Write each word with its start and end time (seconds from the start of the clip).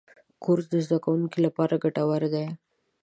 کورس 0.43 0.65
د 0.71 0.75
زدهکوونکو 0.85 1.37
لپاره 1.45 1.81
ګټور 1.83 2.23
دی. 2.33 2.45